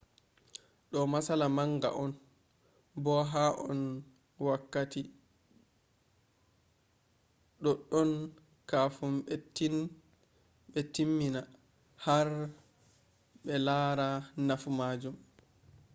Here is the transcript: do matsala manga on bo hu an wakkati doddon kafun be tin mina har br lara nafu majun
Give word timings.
do 0.91 0.99
matsala 1.11 1.47
manga 1.57 1.89
on 2.03 2.11
bo 3.03 3.13
hu 3.31 3.45
an 3.69 3.81
wakkati 4.45 5.01
doddon 7.63 8.11
kafun 8.69 9.13
be 10.71 10.79
tin 10.93 11.09
mina 11.17 11.41
har 12.03 12.29
br 13.43 13.55
lara 13.67 14.07
nafu 14.47 14.69
majun 14.79 15.15